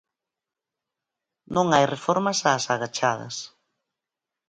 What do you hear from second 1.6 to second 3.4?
hai reformas ás agachadas.